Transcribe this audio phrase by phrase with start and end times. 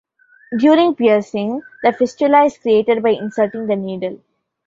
[0.57, 4.19] During piercing, the fistula is created by inserting the needle.